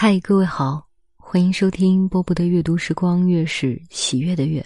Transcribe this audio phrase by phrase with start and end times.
[0.00, 4.64] 嗨，各位好，欢迎收听波波的阅读时光，月是喜悦的月。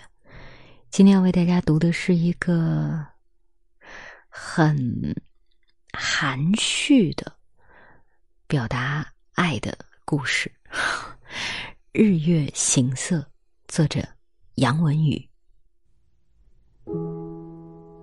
[0.91, 3.03] 今天要为大家读的是一个
[4.29, 4.77] 很
[5.95, 7.33] 含蓄的
[8.47, 9.75] 表达爱的
[10.05, 10.53] 故事，
[11.93, 13.17] 《日月行色》，
[13.69, 14.07] 作者
[14.57, 15.27] 杨文宇。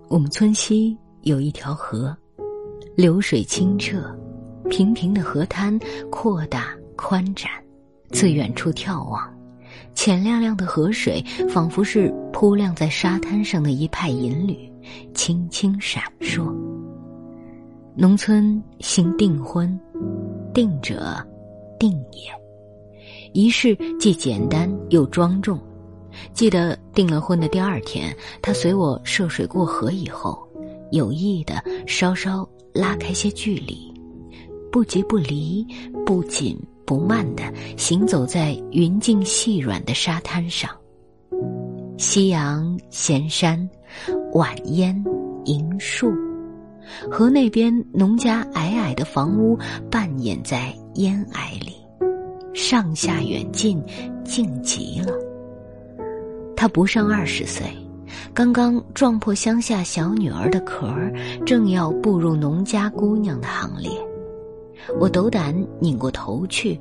[0.10, 2.18] 我们村西有一条河，
[2.98, 4.20] 流水清澈，
[4.68, 6.76] 平平的河滩扩大。
[7.02, 7.50] 宽展，
[8.10, 9.34] 自远处眺望，
[9.96, 14.70] 浅亮亮的河水仿佛是铺亮在沙滩上的一派银缕，
[15.14, 16.54] 轻轻闪烁。
[17.96, 19.80] 农村兴订婚，
[20.54, 21.26] 订者，
[21.80, 22.30] 定也。
[23.32, 25.58] 仪式既简单又庄重。
[26.34, 30.46] 记得订了婚的第二天，他随我涉水过河以后，
[30.92, 33.92] 有意的稍稍拉开些距离，
[34.70, 35.66] 不急不离，
[36.06, 36.60] 不紧。
[36.90, 37.44] 不慢的
[37.78, 40.72] 行走在云静细软的沙滩上，
[42.00, 43.70] 夕阳闲山，
[44.34, 45.00] 晚烟
[45.46, 46.12] 银树，
[47.12, 49.56] 河那边农家矮矮的房屋
[49.92, 51.76] 扮演在烟霭里，
[52.56, 53.80] 上下远近，
[54.24, 55.14] 静极了。
[56.56, 57.68] 他不上二十岁，
[58.34, 61.14] 刚刚撞破乡下小女儿的壳儿，
[61.46, 63.92] 正要步入农家姑娘的行列。
[65.00, 66.80] 我斗胆拧过头去，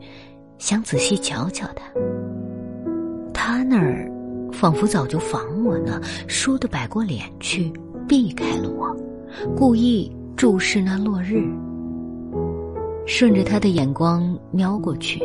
[0.59, 1.85] 想仔细瞧瞧他。
[3.33, 4.11] 他那儿
[4.53, 7.73] 仿佛早就防我呢，倏地摆过脸去，
[8.09, 8.95] 避开了我，
[9.57, 11.43] 故意注视那落日。
[13.07, 15.23] 顺着他的眼光瞄过去，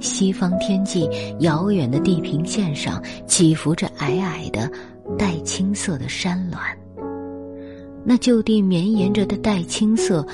[0.00, 1.08] 西方天际
[1.40, 4.70] 遥远的地平线上起伏着矮矮的、
[5.16, 6.58] 带青色的山峦。
[8.02, 10.26] 那就地绵延着的带青色。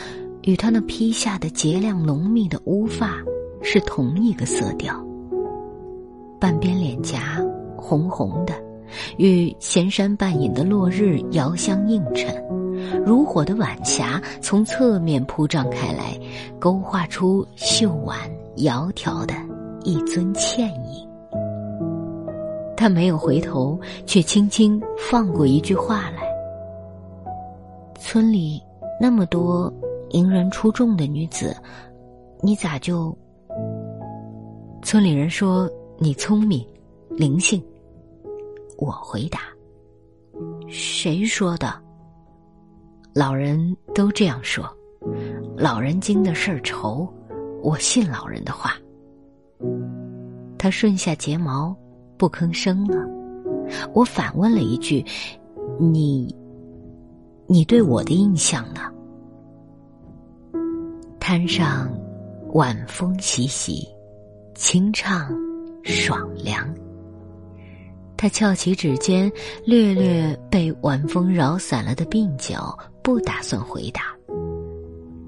[0.47, 3.17] 与他那披下的洁亮浓密的乌发
[3.63, 4.95] 是同一个色调，
[6.39, 7.45] 半边脸颊
[7.77, 8.55] 红红的，
[9.19, 12.33] 与闲山半隐的落日遥相映衬，
[13.05, 16.17] 如火的晚霞从侧面铺张开来，
[16.61, 18.17] 勾画出秀婉
[18.57, 19.35] 窈窕的
[19.83, 21.05] 一尊倩影。
[22.77, 23.77] 他没有回头，
[24.07, 26.23] 却轻轻放过一句话来
[27.99, 28.63] ：“村里
[29.01, 29.73] 那么多。”
[30.11, 31.57] 迎人出众的女子，
[32.41, 33.17] 你咋就？
[34.83, 35.69] 村里人说
[35.99, 36.65] 你聪明、
[37.11, 37.63] 灵性。
[38.79, 39.41] 我回答
[40.69, 41.75] ：“谁说的？
[43.15, 44.65] 老人都这样说。
[45.57, 47.09] 老人经的事儿愁，
[47.63, 48.75] 我信老人的话。”
[50.57, 51.75] 他顺下睫毛，
[52.17, 52.97] 不吭声了。
[53.93, 55.05] 我反问了一句
[55.81, 56.33] ：“你，
[57.47, 58.81] 你对我的印象呢？”
[61.29, 61.91] 滩上，
[62.53, 63.85] 晚风习习，
[64.55, 65.29] 清畅
[65.83, 66.73] 爽凉。
[68.17, 69.29] 他翘起指尖，
[69.65, 74.03] 略略被晚风扰散了的鬓角，不打算回答。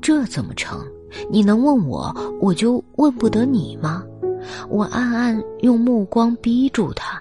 [0.00, 0.87] 这怎么成？
[1.28, 4.04] 你能问我，我就问不得你吗？
[4.69, 7.20] 我暗暗用目光逼住他，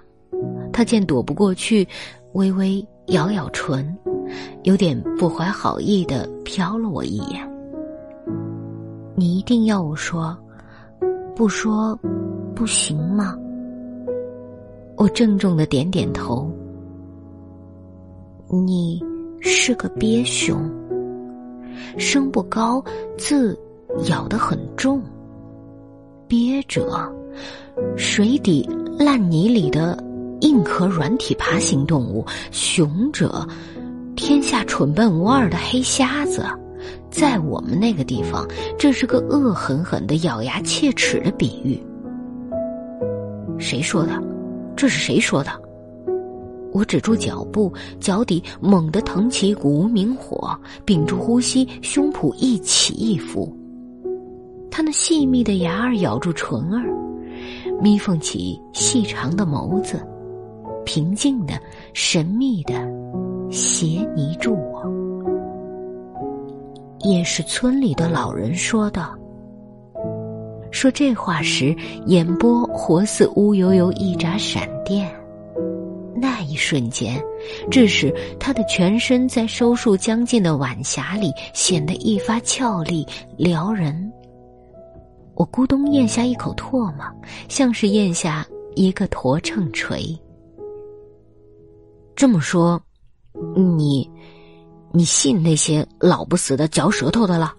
[0.71, 1.87] 他见躲不过去，
[2.33, 3.97] 微微咬咬唇，
[4.61, 7.56] 有点不怀好意的瞟了我一眼。
[9.19, 10.37] 你一定要我说，
[11.35, 11.99] 不说
[12.53, 13.35] 不行吗？
[14.95, 16.47] 我郑重的点点头。
[18.47, 19.03] 你
[19.41, 20.69] 是个鳖熊，
[21.97, 22.79] 声不高，
[23.17, 23.59] 字
[24.07, 25.01] 咬得很重。
[26.27, 27.11] 鳖者，
[27.95, 29.97] 水底烂泥里的
[30.41, 33.47] 硬壳软体爬行动物；熊者，
[34.15, 36.45] 天下蠢笨无二的黑瞎子。
[37.09, 41.81] 在我们那个地方，这是个恶狠狠的咬牙切齿的比喻。
[43.59, 44.21] 谁说的？
[44.75, 45.49] 这是谁说的？
[46.73, 50.55] 我止住脚步，脚底猛地腾起一股无名火，
[50.85, 53.51] 屏住呼吸，胸脯一起一伏。
[54.69, 56.85] 他那细密的牙儿咬住唇儿，
[57.81, 60.05] 眯缝起细长的眸子，
[60.85, 61.53] 平静的、
[61.93, 62.73] 神秘的，
[63.49, 64.76] 斜睨住我。
[67.07, 69.07] 也是村里的老人说的。
[70.71, 71.73] 说这话时，
[72.05, 75.09] 眼波活似乌油油一眨闪电，
[76.13, 77.23] 那一瞬间，
[77.71, 83.07] 致使他的全身在收束将近的晚霞里显得一发俏丽
[83.37, 84.11] 撩人。
[85.35, 87.05] 我咕咚咽下一口唾沫，
[87.47, 88.45] 像是咽下
[88.75, 90.13] 一个砣秤锤。
[92.15, 92.81] 这么说，
[93.55, 94.09] 你？
[94.91, 97.53] 你信那些老不死的嚼舌头的了？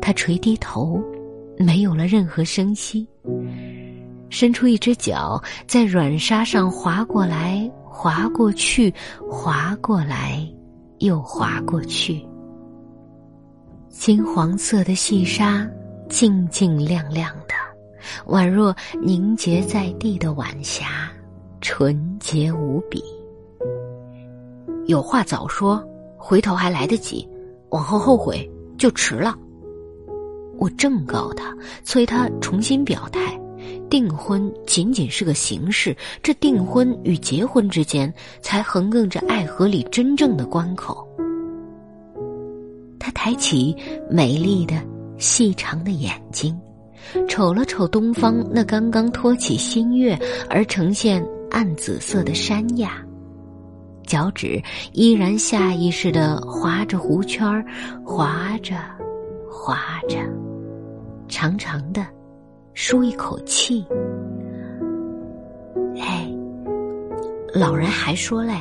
[0.00, 1.02] 他垂低头，
[1.58, 3.06] 没有了任何声息，
[4.30, 8.92] 伸出一只脚在软沙上滑过来、滑过去、
[9.30, 10.46] 滑过来，
[10.98, 12.24] 又滑过去。
[13.88, 15.68] 金黄色的细沙，
[16.08, 17.54] 静静亮亮的，
[18.26, 21.10] 宛若凝结在地的晚霞，
[21.60, 23.02] 纯洁无比。
[24.86, 25.82] 有话早说，
[26.16, 27.26] 回头还来得及，
[27.70, 28.48] 往后后悔
[28.78, 29.36] 就迟了。
[30.58, 33.40] 我正告他，催他重新表态，
[33.88, 38.12] 订婚仅仅是个形式，这订婚与结婚之间，
[38.42, 41.06] 才横亘着爱河里真正的关口。
[42.98, 43.74] 他抬起
[44.10, 44.74] 美丽的、
[45.16, 46.58] 细长的眼睛，
[47.26, 50.18] 瞅了瞅东方那刚刚托起新月
[50.50, 53.02] 而呈现暗紫色的山崖，
[54.10, 54.60] 脚趾
[54.92, 57.64] 依然下意识的划着弧圈儿，
[58.04, 58.74] 划着，
[59.48, 60.16] 划着。
[61.28, 62.04] 长长的，
[62.74, 63.86] 舒一口气。
[66.00, 66.28] 哎，
[67.54, 68.54] 老人还说嘞，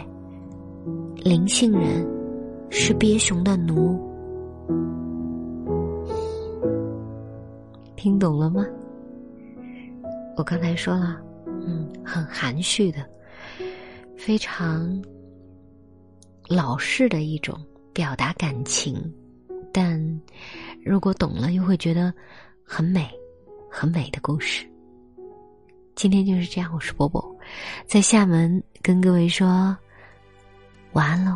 [1.15, 2.07] 灵性人
[2.69, 3.99] 是鳖熊的奴。
[7.95, 8.63] 听懂了吗？
[10.37, 11.19] 我刚才说了，
[11.65, 12.99] 嗯，很含蓄的，
[14.15, 14.87] 非常
[16.49, 17.57] 老式的一种
[17.93, 18.99] 表达感情，
[19.71, 20.21] 但
[20.83, 22.13] 如果懂了，又会觉得。
[22.71, 23.09] 很美，
[23.67, 24.63] 很美的故事。
[25.95, 27.35] 今天就是这样，我是波波，
[27.87, 29.75] 在厦门跟各位说
[30.91, 31.35] 晚安喽。